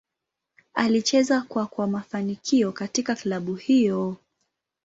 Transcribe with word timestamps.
Alicheza 0.73 1.41
kwa 1.41 1.65
kwa 1.67 1.87
mafanikio 1.87 2.71
katika 2.71 3.15
klabu 3.15 3.55
hiyo. 3.55 4.17